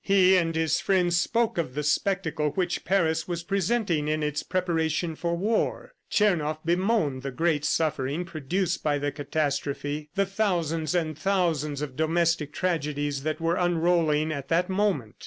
[0.03, 5.15] He and his friends spoke of the spectacle which Paris was presenting in its preparation
[5.15, 5.93] for war.
[6.09, 12.51] Tchernoff bemoaned the great suffering produced by the catastrophe, the thousands and thousands of domestic
[12.51, 15.17] tragedies that were unrolling at that moment.